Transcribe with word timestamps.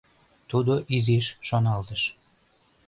—Тудо 0.49 0.73
изиш 0.95 1.27
шоналтыш. 1.47 2.01